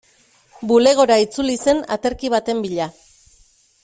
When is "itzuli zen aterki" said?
1.25-2.31